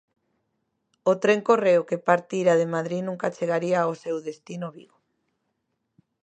O 1.11 1.13
tren 1.23 1.39
correo 1.49 1.87
que 1.89 2.03
partira 2.09 2.53
de 2.59 2.69
Madrid 2.75 3.01
nunca 3.05 3.33
chegaría 3.37 3.77
ao 3.81 3.93
seu 4.03 4.17
destino, 4.29 4.67
Vigo. 4.77 4.97